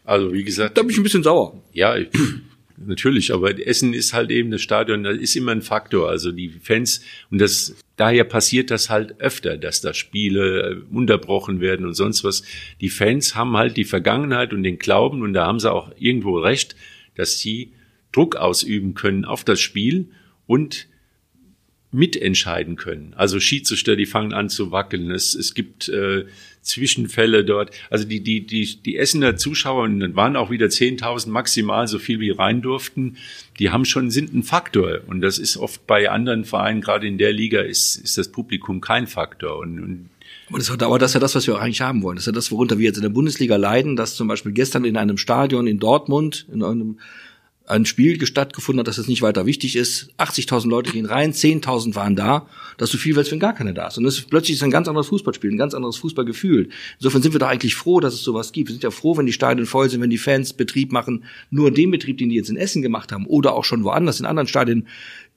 [0.04, 1.62] also wie gesagt, da bin ich ein bisschen sauer.
[1.72, 2.08] Ja, ich,
[2.76, 6.08] natürlich, aber Essen ist halt eben das Stadion, das ist immer ein Faktor.
[6.08, 11.60] Also die Fans, und das, daher passiert das halt öfter, dass da Spiele äh, unterbrochen
[11.60, 12.42] werden und sonst was.
[12.80, 16.38] Die Fans haben halt die Vergangenheit und den Glauben, und da haben sie auch irgendwo
[16.38, 16.76] recht,
[17.14, 17.72] dass sie
[18.12, 20.08] Druck ausüben können auf das Spiel
[20.46, 20.88] und
[21.92, 23.14] mitentscheiden können.
[23.14, 25.10] Also Schiedsrichter, die fangen an zu wackeln.
[25.10, 26.24] Es, es gibt äh,
[26.62, 27.70] Zwischenfälle dort.
[27.90, 31.98] Also die, die, die, die Essener Zuschauer, und dann waren auch wieder 10.000 maximal, so
[31.98, 33.16] viel wie rein durften,
[33.58, 35.00] die haben schon, sind ein Faktor.
[35.06, 38.80] Und das ist oft bei anderen Vereinen, gerade in der Liga, ist, ist das Publikum
[38.80, 39.58] kein Faktor.
[39.58, 40.08] Und, und
[40.48, 42.16] aber das, aber das ist ja das, was wir eigentlich haben wollen.
[42.16, 44.84] Das ist ja das, worunter wir jetzt in der Bundesliga leiden, dass zum Beispiel gestern
[44.84, 46.98] in einem Stadion in Dortmund, in einem
[47.66, 50.10] ein Spiel stattgefunden hat, dass es nicht weiter wichtig ist.
[50.18, 52.46] 80.000 Leute gehen rein, 10.000 waren da,
[52.76, 53.98] dass du viel willst, wenn gar keiner da ist.
[53.98, 56.68] Und das ist plötzlich ist ein ganz anderes Fußballspiel, ein ganz anderes Fußballgefühl.
[56.98, 58.68] Insofern sind wir doch eigentlich froh, dass es sowas gibt.
[58.68, 61.70] Wir sind ja froh, wenn die Stadien voll sind, wenn die Fans Betrieb machen, nur
[61.70, 64.48] den Betrieb, den die jetzt in Essen gemacht haben oder auch schon woanders in anderen
[64.48, 64.88] Stadien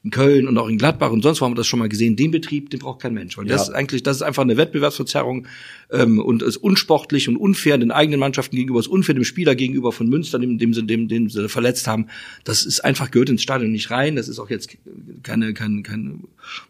[0.06, 2.16] in Köln und auch in Gladbach und sonst wo haben wir das schon mal gesehen.
[2.16, 3.40] Den Betrieb, den braucht kein Mensch.
[3.40, 5.48] Weil das ist eigentlich, das ist einfach eine Wettbewerbsverzerrung
[5.90, 9.92] ähm, und ist unsportlich und unfair den eigenen Mannschaften gegenüber, ist unfair dem Spieler gegenüber
[9.92, 12.06] von Münster, dem, dem, sie, dem, dem sie verletzt haben.
[12.44, 14.16] Das ist einfach gehört ins Stadion nicht rein.
[14.16, 14.78] Das ist auch jetzt
[15.24, 16.20] keine, keine, keine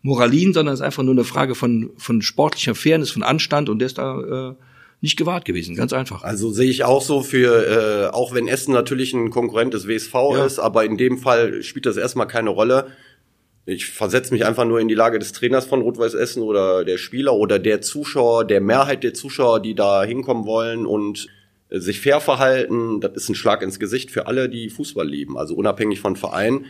[0.02, 3.80] Moralin, sondern es ist einfach nur eine Frage von, von sportlicher Fairness, von Anstand und
[3.80, 4.56] der ist da äh,
[5.02, 6.24] nicht gewahrt gewesen, ganz einfach.
[6.24, 10.13] Also sehe ich auch so für, äh, auch wenn Essen natürlich ein Konkurrent des WSV
[10.13, 10.45] ja.
[10.45, 12.88] ist, aber in dem Fall spielt das erstmal keine Rolle.
[13.67, 16.99] Ich versetze mich einfach nur in die Lage des Trainers von Rot-Weiß Essen oder der
[16.99, 21.28] Spieler oder der Zuschauer, der Mehrheit der Zuschauer, die da hinkommen wollen und
[21.69, 23.01] äh, sich fair verhalten.
[23.01, 26.65] Das ist ein Schlag ins Gesicht für alle, die Fußball lieben, also unabhängig von Verein.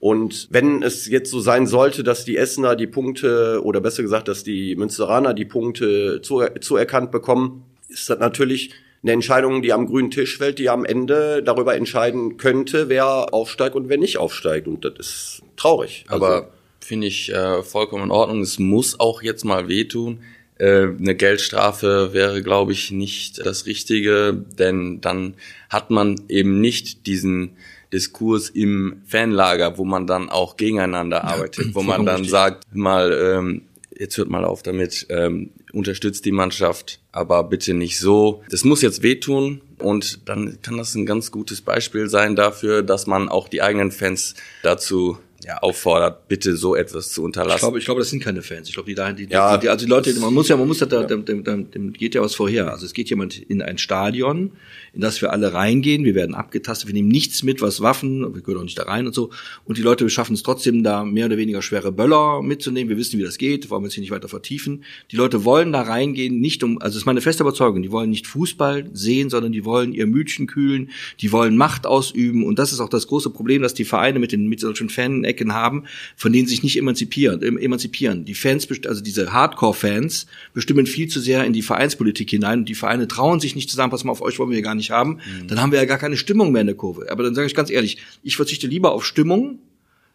[0.00, 4.26] Und wenn es jetzt so sein sollte, dass die Essener die Punkte oder besser gesagt,
[4.26, 8.72] dass die Münsteraner die Punkte zuerkannt bekommen, ist das natürlich
[9.02, 13.74] eine Entscheidung, die am grünen Tisch fällt, die am Ende darüber entscheiden könnte, wer aufsteigt
[13.74, 14.68] und wer nicht aufsteigt.
[14.68, 16.04] Und das ist traurig.
[16.08, 16.46] Aber also,
[16.80, 18.40] finde ich äh, vollkommen in Ordnung.
[18.40, 20.20] Es muss auch jetzt mal wehtun.
[20.58, 25.34] Äh, eine Geldstrafe wäre, glaube ich, nicht das Richtige, denn dann
[25.68, 27.56] hat man eben nicht diesen
[27.92, 32.30] Diskurs im Fanlager, wo man dann auch gegeneinander arbeitet, ja, wo man dann richtig.
[32.30, 33.62] sagt, mal, ähm,
[34.02, 38.42] jetzt hört mal auf damit, ähm, unterstützt die Mannschaft, aber bitte nicht so.
[38.50, 43.06] Das muss jetzt wehtun und dann kann das ein ganz gutes Beispiel sein dafür, dass
[43.06, 47.56] man auch die eigenen Fans dazu ja, auffordert, bitte so etwas zu unterlassen.
[47.56, 48.68] Ich glaube, ich glaube, das sind keine Fans.
[48.68, 49.56] Ich glaube, die, die, ja.
[49.56, 52.14] die, also die Leute, man muss ja, man muss ja, da, dem, dem, dem geht
[52.14, 52.70] ja was vorher.
[52.70, 54.52] Also es geht jemand in ein Stadion,
[54.92, 56.04] in das wir alle reingehen.
[56.04, 56.86] Wir werden abgetastet.
[56.86, 58.34] Wir nehmen nichts mit, was Waffen.
[58.34, 59.30] Wir gehören auch nicht da rein und so.
[59.64, 62.88] Und die Leute schaffen es trotzdem, da mehr oder weniger schwere Böller mitzunehmen.
[62.88, 63.70] Wir wissen, wie das geht.
[63.70, 64.84] Wollen wir uns hier nicht weiter vertiefen.
[65.10, 67.82] Die Leute wollen da reingehen, nicht um, also es ist meine feste Überzeugung.
[67.82, 70.90] Die wollen nicht Fußball sehen, sondern die wollen ihr Mütchen kühlen.
[71.20, 72.44] Die wollen Macht ausüben.
[72.44, 74.88] Und das ist auch das große Problem, dass die Vereine mit den, mit solchen
[75.32, 75.84] Fan-Ecken haben,
[76.16, 78.24] von denen sich nicht emanzipieren, emanzipieren.
[78.24, 82.74] Die Fans, also diese Hardcore-Fans bestimmen viel zu sehr in die Vereinspolitik hinein und die
[82.74, 85.48] Vereine trauen sich nicht zusammen, pass mal auf euch wollen wir gar nicht haben, mhm.
[85.48, 87.10] dann haben wir ja gar keine Stimmung mehr in der Kurve.
[87.10, 89.58] Aber dann sage ich ganz ehrlich, ich verzichte lieber auf Stimmung,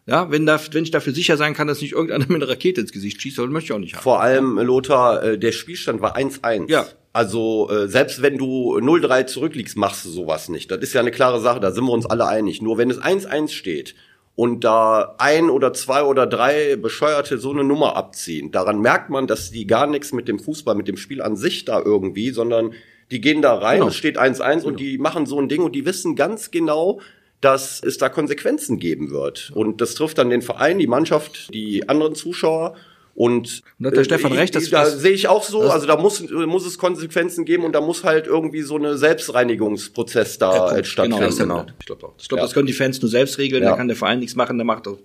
[0.05, 2.81] ja, wenn, da, wenn ich dafür sicher sein kann, dass nicht irgendeiner mit einer Rakete
[2.81, 4.03] ins Gesicht schießt, dann möchte ich auch nicht haben.
[4.03, 6.69] Vor allem, Lothar, äh, der Spielstand war 1-1.
[6.69, 6.85] Ja.
[7.11, 10.69] Also äh, selbst wenn du 0-3 zurückliegst, machst du sowas nicht.
[10.69, 12.61] Das ist ja eine klare Sache, da sind wir uns alle einig.
[12.61, 13.95] Nur wenn es 1-1 steht
[14.37, 19.25] und da ein oder zwei oder drei Bescheuerte so eine Nummer abziehen, daran merkt man,
[19.25, 22.73] dass die gar nichts mit dem Fußball, mit dem Spiel an sich da irgendwie, sondern
[23.09, 23.87] die gehen da rein, genau.
[23.87, 24.67] es steht 1-1 genau.
[24.67, 27.01] und die machen so ein Ding und die wissen ganz genau,
[27.41, 29.51] dass es da Konsequenzen geben wird.
[29.55, 32.75] Und das trifft dann den Verein, die Mannschaft, die anderen Zuschauer.
[33.17, 35.97] Und, und hat der äh, Stefan recht, dass da sehe ich auch so, also da
[35.97, 40.83] muss muss es Konsequenzen geben und da muss halt irgendwie so eine Selbstreinigungsprozess da ja,
[40.83, 41.35] stattfinden.
[41.35, 41.65] Genau, genau.
[41.79, 42.13] Ich glaube auch.
[42.19, 42.45] Ich glaube, ja.
[42.45, 43.71] das können die Fans nur selbst regeln, ja.
[43.71, 44.99] da kann der Verein nichts machen, der macht auch,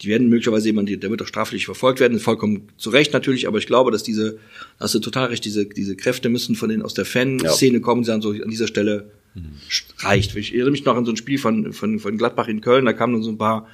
[0.00, 3.58] die werden möglicherweise jemand, der wird auch straflich verfolgt werden, vollkommen zu Recht natürlich, aber
[3.58, 4.38] ich glaube, dass diese,
[4.80, 8.06] hast du total recht, diese, diese Kräfte müssen von den aus der Fanszene kommen, die
[8.06, 9.58] sagen so an dieser Stelle mhm.
[9.98, 10.34] reicht.
[10.36, 12.94] Ich erinnere mich noch an so ein Spiel von, von, von Gladbach in Köln, da
[12.94, 13.68] kamen dann so ein paar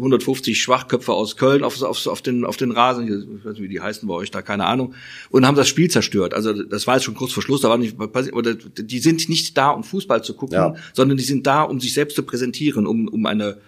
[0.00, 3.68] 150 Schwachköpfe aus Köln auf, auf, auf, den, auf den Rasen, ich weiß nicht, wie
[3.68, 4.94] die heißen bei euch da, keine Ahnung,
[5.30, 6.34] und haben das Spiel zerstört.
[6.34, 7.96] Also das war jetzt schon kurz vor Schluss, da war nicht
[8.32, 10.74] oder die sind nicht da, um Fußball zu gucken, ja.
[10.92, 13.58] sondern die sind da, um sich selbst zu präsentieren, um, um eine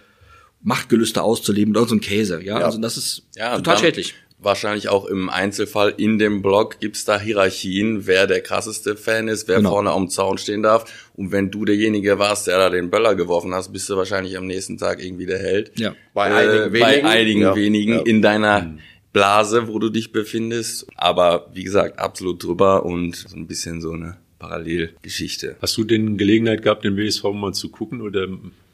[0.61, 2.41] Machtgelüste auszuleben oder so ein Käse.
[2.43, 2.65] Ja, ja.
[2.65, 7.19] also das ist ja, total schädlich wahrscheinlich auch im Einzelfall in dem Blog gibt's da
[7.19, 9.71] Hierarchien, wer der krasseste Fan ist, wer genau.
[9.71, 11.09] vorne am Zaun stehen darf.
[11.15, 14.47] Und wenn du derjenige warst, der da den Böller geworfen hast, bist du wahrscheinlich am
[14.47, 15.79] nächsten Tag irgendwie der Held.
[15.79, 15.95] Ja.
[16.13, 17.55] Bei äh, einigen wenigen, bei einigen ja.
[17.55, 18.01] wenigen ja.
[18.01, 18.79] in deiner mhm.
[19.11, 20.87] Blase, wo du dich befindest.
[20.95, 25.55] Aber wie gesagt, absolut drüber und so ein bisschen so eine Parallelgeschichte.
[25.61, 28.27] Hast du denn Gelegenheit gehabt, den WSV mal zu gucken oder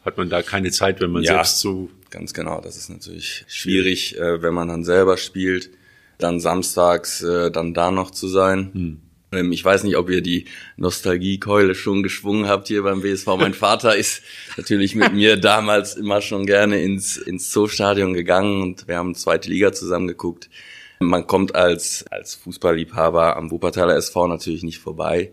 [0.09, 1.89] hat man da keine Zeit, wenn man ja, selbst so.
[2.09, 5.69] Ganz genau, das ist natürlich schwierig, äh, wenn man dann selber spielt,
[6.17, 8.71] dann samstags äh, dann da noch zu sein.
[8.73, 9.01] Hm.
[9.31, 10.45] Ähm, ich weiß nicht, ob ihr die
[10.77, 13.27] Nostalgiekeule schon geschwungen habt hier beim WSV.
[13.37, 14.23] Mein Vater ist
[14.57, 19.49] natürlich mit mir damals immer schon gerne ins, ins Zoostadion gegangen und wir haben zweite
[19.49, 20.49] Liga zusammen geguckt.
[20.99, 25.31] Man kommt als, als Fußballliebhaber am Wuppertaler SV natürlich nicht vorbei.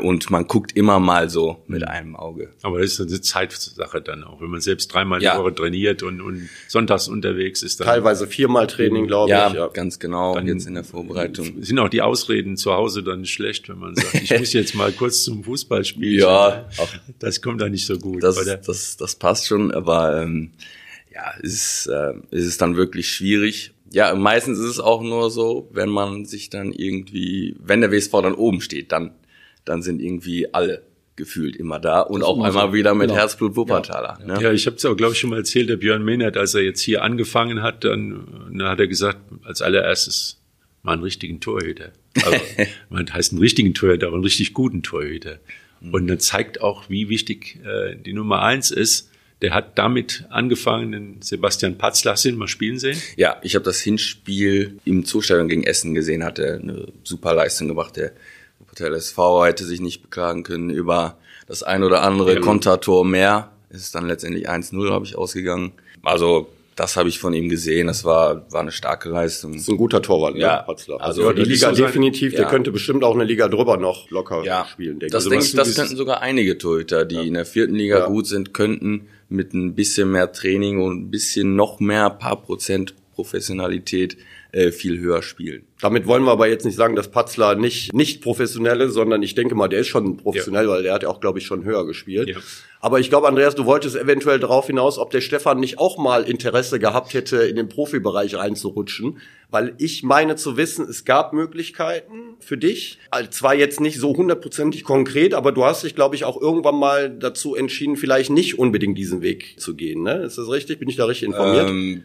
[0.00, 2.50] Und man guckt immer mal so mit einem Auge.
[2.62, 4.40] Aber das ist eine Zeitsache dann auch.
[4.40, 5.34] Wenn man selbst dreimal ja.
[5.34, 7.80] die Woche trainiert und, und sonntags unterwegs ist.
[7.80, 9.54] Dann Teilweise viermal Training, glaube ja, ich.
[9.54, 10.34] Ja, ganz genau.
[10.34, 11.64] Dann jetzt in der Vorbereitung.
[11.64, 14.92] Sind auch die Ausreden zu Hause dann schlecht, wenn man sagt, ich muss jetzt mal
[14.92, 16.20] kurz zum Fußball spielen.
[16.20, 16.68] Ja.
[16.76, 18.22] Auch, das kommt da nicht so gut.
[18.22, 20.52] Das, das, das passt schon, aber ähm,
[21.12, 23.72] ja, ist, äh, ist es dann wirklich schwierig.
[23.90, 28.12] Ja, meistens ist es auch nur so, wenn man sich dann irgendwie, wenn der WSV
[28.22, 29.12] dann oben steht, dann
[29.68, 30.82] dann sind irgendwie alle
[31.18, 32.72] gefühlt immer da und auch einmal so.
[32.72, 33.20] wieder mit genau.
[33.20, 34.18] Herzblut Wuppertaler.
[34.20, 34.42] Ja, ne?
[34.42, 36.62] ja ich habe es auch, glaube ich, schon mal erzählt, der Björn Mehnert, als er
[36.62, 40.40] jetzt hier angefangen hat, dann, dann hat er gesagt, als allererstes
[40.82, 41.90] mal einen richtigen Torhüter.
[42.24, 42.38] Also,
[42.88, 45.40] man heißt einen richtigen Torhüter, aber einen richtig guten Torhüter.
[45.80, 45.94] Mhm.
[45.94, 49.10] Und dann zeigt auch, wie wichtig äh, die Nummer eins ist.
[49.40, 51.76] Der hat damit angefangen, den Sebastian
[52.24, 53.00] ihn mal spielen sehen?
[53.16, 57.68] Ja, ich habe das Hinspiel im Zustellung gegen Essen gesehen, hat er eine super Leistung
[57.68, 57.96] gemacht.
[57.96, 58.12] Der
[58.78, 62.40] Hotel SV hätte sich nicht beklagen können über das ein oder andere ja.
[62.40, 63.50] Kontertor mehr.
[63.70, 65.72] Es ist dann letztendlich 1-0, habe ich ausgegangen.
[66.02, 67.88] Also das habe ich von ihm gesehen.
[67.88, 69.52] Das war, war eine starke Leistung.
[69.52, 70.42] Das ist ein guter Torwart, ne?
[70.42, 70.62] ja.
[70.62, 71.00] Patzler.
[71.00, 72.40] Also, also die Liga so definitiv, ja.
[72.40, 74.64] der könnte bestimmt auch eine Liga drüber noch locker ja.
[74.64, 75.00] spielen.
[75.00, 75.12] Denke.
[75.12, 77.22] Das also, denke ich, das könnten sogar einige Torhüter, die ja.
[77.22, 81.56] in der vierten Liga gut sind, könnten mit ein bisschen mehr Training und ein bisschen
[81.56, 84.16] noch mehr, paar Prozent Professionalität
[84.52, 85.66] äh, viel höher spielen.
[85.80, 89.54] Damit wollen wir aber jetzt nicht sagen, dass Patzler nicht nicht professionelle, sondern ich denke
[89.54, 90.70] mal, der ist schon professionell, ja.
[90.70, 92.30] weil der hat ja auch, glaube ich, schon höher gespielt.
[92.30, 92.36] Ja.
[92.80, 96.22] Aber ich glaube, Andreas, du wolltest eventuell darauf hinaus, ob der Stefan nicht auch mal
[96.22, 99.18] Interesse gehabt hätte, in den Profibereich reinzurutschen.
[99.50, 102.98] Weil ich meine zu wissen, es gab Möglichkeiten für dich.
[103.10, 106.76] Also zwar jetzt nicht so hundertprozentig konkret, aber du hast dich, glaube ich, auch irgendwann
[106.76, 110.02] mal dazu entschieden, vielleicht nicht unbedingt diesen Weg zu gehen.
[110.02, 110.22] Ne?
[110.22, 110.78] Ist das richtig?
[110.78, 111.68] Bin ich da richtig informiert?
[111.68, 112.04] Ähm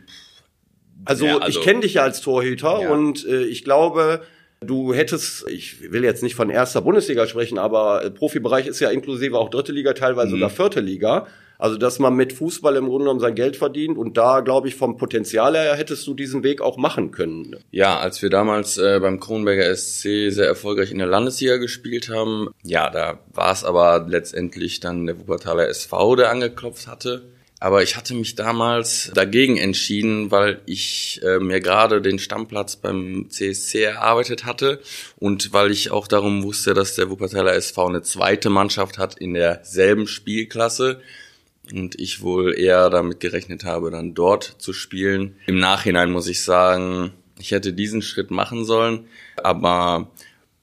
[1.06, 2.89] also, ja, also ich kenne dich ja als Torhüter ja.
[2.92, 4.22] und äh, ich glaube,
[4.62, 8.89] du hättest, ich will jetzt nicht von erster Bundesliga sprechen, aber äh, Profibereich ist ja
[8.89, 10.36] inklusive auch dritte Liga, teilweise mhm.
[10.36, 11.28] sogar vierte Liga.
[11.60, 14.76] Also, dass man mit Fußball im Grunde genommen sein Geld verdient und da, glaube ich,
[14.76, 17.56] vom Potenzial her hättest du diesen Weg auch machen können.
[17.72, 22.50] Ja, als wir damals äh, beim Kronberger SC sehr erfolgreich in der Landesliga gespielt haben,
[22.63, 27.33] ja, da war es aber letztendlich dann der Wuppertaler SV, der angeklopft hatte.
[27.63, 33.28] Aber ich hatte mich damals dagegen entschieden, weil ich äh, mir gerade den Stammplatz beim
[33.30, 34.82] CSC erarbeitet hatte
[35.15, 39.34] und weil ich auch darum wusste, dass der Wuppertaler SV eine zweite Mannschaft hat in
[39.34, 40.99] derselben Spielklasse
[41.71, 45.38] und ich wohl eher damit gerechnet habe, dann dort zu spielen.
[45.45, 49.08] Im Nachhinein muss ich sagen, ich hätte diesen Schritt machen sollen,
[49.41, 50.12] aber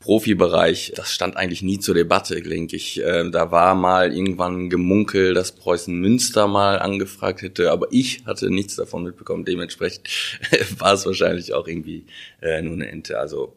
[0.00, 3.02] Profibereich, das stand eigentlich nie zur Debatte, denke ich.
[3.02, 8.50] Äh, da war mal irgendwann Gemunkel, dass Preußen Münster mal angefragt hätte, aber ich hatte
[8.50, 9.44] nichts davon mitbekommen.
[9.44, 10.08] Dementsprechend
[10.78, 12.06] war es wahrscheinlich auch irgendwie
[12.40, 13.18] äh, nur eine Ente.
[13.18, 13.52] Also,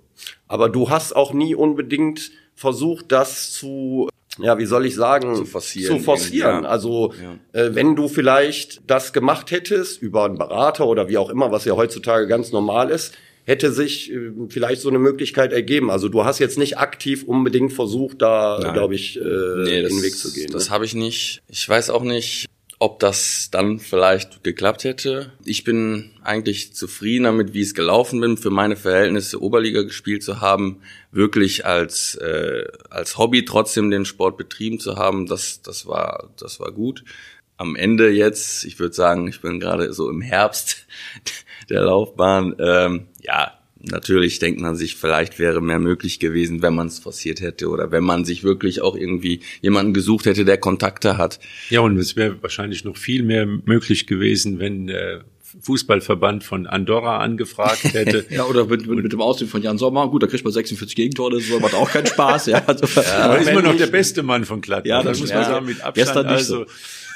[0.50, 5.46] aber du hast auch nie unbedingt versucht, das zu ja, wie soll ich sagen, zu
[5.46, 5.98] forcieren.
[5.98, 6.64] Zu forcieren.
[6.64, 6.70] Ja.
[6.70, 7.62] Also ja.
[7.62, 11.66] Äh, wenn du vielleicht das gemacht hättest über einen Berater oder wie auch immer, was
[11.66, 13.14] ja heutzutage ganz normal ist,
[13.46, 15.92] hätte sich äh, vielleicht so eine Möglichkeit ergeben.
[15.92, 20.04] Also du hast jetzt nicht aktiv unbedingt versucht, da, glaube ich, äh, nee, das, den
[20.04, 20.52] Weg zu gehen.
[20.52, 20.72] Das ne?
[20.72, 21.42] habe ich nicht.
[21.50, 22.48] Ich weiß auch nicht,
[22.80, 25.32] ob das dann vielleicht geklappt hätte.
[25.46, 30.42] Ich bin eigentlich zufrieden damit, wie es gelaufen bin, für meine Verhältnisse Oberliga gespielt zu
[30.42, 35.28] haben, wirklich als äh, als Hobby trotzdem den Sport betrieben zu haben.
[35.28, 37.06] Das das war das war gut.
[37.56, 40.86] Am Ende jetzt, ich würde sagen, ich bin gerade so im Herbst
[41.70, 42.56] der Laufbahn.
[42.60, 47.42] Ähm, ja, natürlich denkt man sich, vielleicht wäre mehr möglich gewesen, wenn man es forciert
[47.42, 51.40] hätte oder wenn man sich wirklich auch irgendwie jemanden gesucht hätte, der Kontakte hat.
[51.70, 55.26] Ja, und es wäre wahrscheinlich noch viel mehr möglich gewesen, wenn der
[55.62, 58.26] Fußballverband von Andorra angefragt hätte.
[58.30, 60.08] ja, oder mit, mit, mit dem Aussehen von Jan Sommer.
[60.10, 62.48] Gut, da kriegt man 46 Gegentore, das macht auch keinen Spaß.
[62.48, 64.90] ja, also, ja, aber ist man noch der beste Mann von Gladbach.
[64.90, 66.28] Ja, das, muss man sagen, mit Abstand.
[66.28, 66.66] Also, so.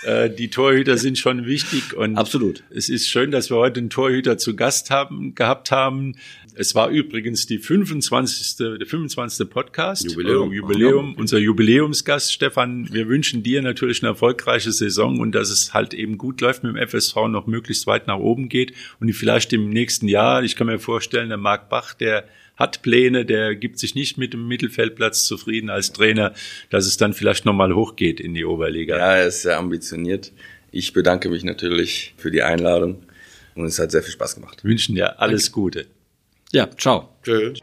[0.03, 2.63] Äh, die Torhüter sind schon wichtig und absolut.
[2.69, 6.15] Es ist schön, dass wir heute einen Torhüter zu Gast haben gehabt haben.
[6.59, 8.79] Es war übrigens die 25.
[8.79, 9.49] der 25.
[9.49, 12.91] Podcast Jubiläum, äh, Jubiläum unser Jubiläumsgast Stefan.
[12.91, 16.75] Wir wünschen dir natürlich eine erfolgreiche Saison und dass es halt eben gut läuft mit
[16.75, 20.43] dem FSV noch möglichst weit nach oben geht und vielleicht im nächsten Jahr.
[20.43, 24.33] Ich kann mir vorstellen, der Marc Bach, der hat Pläne, der gibt sich nicht mit
[24.33, 26.33] dem Mittelfeldplatz zufrieden als Trainer,
[26.69, 28.97] dass es dann vielleicht nochmal hochgeht in die Oberliga.
[28.97, 30.33] Ja, er ist sehr ambitioniert.
[30.71, 33.03] Ich bedanke mich natürlich für die Einladung
[33.55, 34.63] und es hat sehr viel Spaß gemacht.
[34.63, 35.53] Wir wünschen dir alles Danke.
[35.53, 35.87] Gute.
[36.51, 37.09] Ja, ciao.
[37.23, 37.59] Tschüss.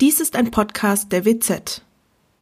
[0.00, 1.82] Dies ist ein Podcast der WZ.